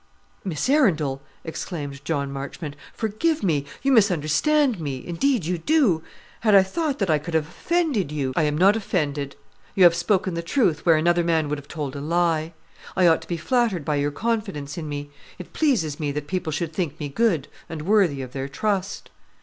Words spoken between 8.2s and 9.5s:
"I am not offended.